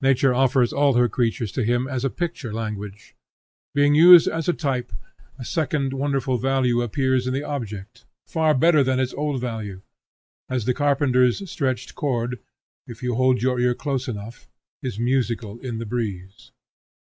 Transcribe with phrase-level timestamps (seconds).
[0.00, 3.14] Nature offers all her creatures to him as a picture language.
[3.74, 4.94] Being used as a type,
[5.38, 9.82] a second wonderful value appears in the object, far better than its old value;
[10.48, 12.38] as the carpenter's stretched cord,
[12.86, 14.48] if you hold your ear close enough,
[14.82, 16.50] is musical in the breeze.